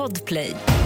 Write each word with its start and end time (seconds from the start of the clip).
Podplay. 0.00 0.79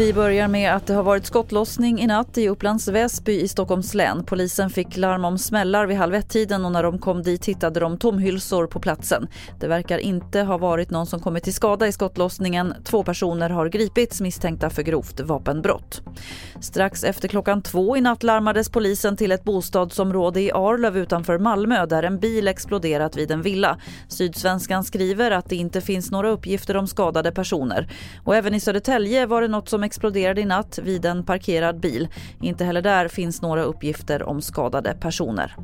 Vi 0.00 0.12
börjar 0.12 0.48
med 0.48 0.74
att 0.74 0.86
det 0.86 0.94
har 0.94 1.02
varit 1.02 1.26
skottlossning 1.26 2.00
i 2.00 2.06
natt 2.06 2.38
i 2.38 2.48
Upplands 2.48 2.88
Väsby 2.88 3.40
i 3.40 3.48
Stockholms 3.48 3.94
län. 3.94 4.24
Polisen 4.24 4.70
fick 4.70 4.96
larm 4.96 5.24
om 5.24 5.38
smällar 5.38 5.86
vid 5.86 5.96
halv 5.96 6.14
ett-tiden 6.14 6.64
och 6.64 6.72
när 6.72 6.82
de 6.82 6.98
kom 6.98 7.22
dit 7.22 7.46
hittade 7.46 7.80
de 7.80 7.98
tomhylsor 7.98 8.66
på 8.66 8.80
platsen. 8.80 9.28
Det 9.60 9.66
verkar 9.66 9.98
inte 9.98 10.40
ha 10.40 10.58
varit 10.58 10.90
någon 10.90 11.06
som 11.06 11.20
kommit 11.20 11.44
till 11.44 11.54
skada 11.54 11.86
i 11.86 11.92
skottlossningen. 11.92 12.74
Två 12.84 13.04
personer 13.04 13.50
har 13.50 13.68
gripits 13.68 14.20
misstänkta 14.20 14.70
för 14.70 14.82
grovt 14.82 15.20
vapenbrott. 15.20 16.02
Strax 16.60 17.04
efter 17.04 17.28
klockan 17.28 17.62
två 17.62 17.96
i 17.96 18.00
natt 18.00 18.22
larmades 18.22 18.68
polisen 18.68 19.16
till 19.16 19.32
ett 19.32 19.44
bostadsområde 19.44 20.40
i 20.40 20.52
Arlöv 20.52 20.98
utanför 20.98 21.38
Malmö 21.38 21.86
där 21.86 22.02
en 22.02 22.18
bil 22.18 22.48
exploderat 22.48 23.16
vid 23.16 23.30
en 23.30 23.42
villa. 23.42 23.78
Sydsvenskan 24.08 24.84
skriver 24.84 25.30
att 25.30 25.48
det 25.48 25.56
inte 25.56 25.80
finns 25.80 26.10
några 26.10 26.30
uppgifter 26.30 26.76
om 26.76 26.86
skadade 26.86 27.32
personer. 27.32 27.88
Och 28.24 28.36
även 28.36 28.54
i 28.54 28.60
Södertälje 28.60 29.26
var 29.26 29.42
det 29.42 29.48
något 29.48 29.68
som 29.68 29.89
exploderade 29.90 30.40
i 30.40 30.44
natt 30.44 30.78
vid 30.82 31.04
en 31.04 31.24
parkerad 31.24 31.80
bil. 31.80 32.08
Inte 32.40 32.64
heller 32.64 32.82
där 32.82 33.08
finns 33.08 33.42
några 33.42 33.62
uppgifter 33.62 34.22
om 34.22 34.42
skadade 34.42 34.94
personer. 35.00 35.56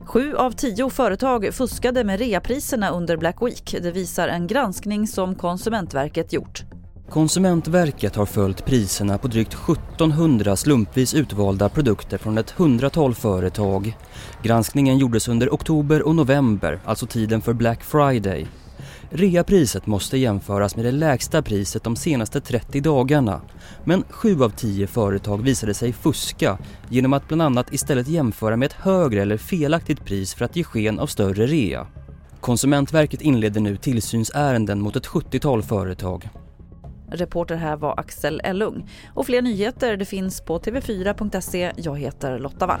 Sju 0.00 0.34
av 0.36 0.50
tio 0.50 0.90
företag 0.90 1.54
fuskade 1.54 2.04
med 2.04 2.18
reapriserna 2.18 2.90
under 2.90 3.16
Black 3.16 3.36
Week. 3.42 3.76
Det 3.82 3.90
visar 3.90 4.28
en 4.28 4.46
granskning 4.46 5.06
som 5.06 5.34
Konsumentverket 5.34 6.32
gjort. 6.32 6.64
Konsumentverket 7.10 8.16
har 8.16 8.26
följt 8.26 8.64
priserna 8.64 9.18
på 9.18 9.28
drygt 9.28 9.54
1700 9.54 10.56
slumpvis 10.56 11.14
utvalda 11.14 11.68
produkter 11.68 12.18
från 12.18 12.38
ett 12.38 12.50
hundratal 12.50 13.14
företag. 13.14 13.96
Granskningen 14.42 14.98
gjordes 14.98 15.28
under 15.28 15.48
oktober 15.48 16.02
och 16.02 16.14
november, 16.14 16.80
alltså 16.84 17.06
tiden 17.06 17.40
för 17.40 17.52
Black 17.52 17.84
Friday. 17.84 18.46
Reapriset 19.12 19.86
måste 19.86 20.18
jämföras 20.18 20.76
med 20.76 20.84
det 20.84 20.92
lägsta 20.92 21.42
priset 21.42 21.84
de 21.84 21.96
senaste 21.96 22.40
30 22.40 22.80
dagarna. 22.80 23.40
Men 23.84 24.04
7 24.10 24.42
av 24.42 24.50
10 24.50 24.86
företag 24.86 25.42
visade 25.42 25.74
sig 25.74 25.92
fuska 25.92 26.58
genom 26.88 27.12
att 27.12 27.28
bland 27.28 27.42
annat 27.42 27.72
istället 27.72 28.08
jämföra 28.08 28.56
med 28.56 28.66
ett 28.66 28.72
högre 28.72 29.22
eller 29.22 29.36
felaktigt 29.36 30.04
pris 30.04 30.34
för 30.34 30.44
att 30.44 30.56
ge 30.56 30.64
sken 30.64 30.98
av 30.98 31.06
större 31.06 31.46
rea. 31.46 31.86
Konsumentverket 32.40 33.20
inleder 33.20 33.60
nu 33.60 33.76
tillsynsärenden 33.76 34.80
mot 34.80 34.96
ett 34.96 35.06
70-tal 35.06 35.62
företag. 35.62 36.28
Reporter 37.12 37.56
här 37.56 37.76
var 37.76 38.00
Axel 38.00 38.40
Ellung. 38.44 38.90
Och 39.14 39.26
fler 39.26 39.42
nyheter 39.42 39.96
det 39.96 40.04
finns 40.04 40.40
på 40.40 40.58
tv4.se. 40.58 41.72
Jag 41.76 41.98
heter 41.98 42.38
Lotta 42.38 42.66
Wall. 42.66 42.80